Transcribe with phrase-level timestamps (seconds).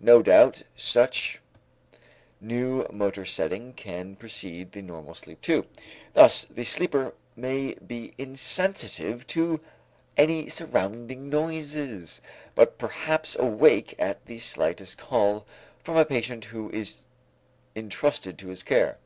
[0.00, 1.40] No doubt, such
[2.40, 5.66] new motor setting can precede the normal sleep too;
[6.14, 9.60] thus the sleeper may be insensitive to
[10.16, 12.22] any surrounding noises,
[12.54, 15.44] but perhaps awake at the slightest call
[15.82, 17.02] from a patient who is
[17.74, 18.96] intrusted to his care.